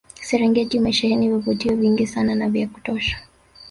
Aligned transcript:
Serengeti 0.21 0.77
imesheheni 0.77 1.29
vivutio 1.29 1.75
vingi 1.75 2.07
sana 2.07 2.35
na 2.35 2.49
vya 2.49 2.67
kutosha 2.67 3.17